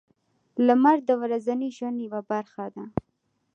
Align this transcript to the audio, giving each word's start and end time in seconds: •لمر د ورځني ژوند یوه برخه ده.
•لمر 0.67 0.97
د 1.09 1.11
ورځني 1.21 1.69
ژوند 1.77 1.97
یوه 2.05 2.21
برخه 2.31 2.65
ده. 2.75 2.85